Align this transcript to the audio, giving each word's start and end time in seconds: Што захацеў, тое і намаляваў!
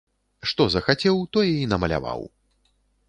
Што 0.51 0.65
захацеў, 0.75 1.21
тое 1.37 1.53
і 1.67 1.71
намаляваў! 1.75 2.21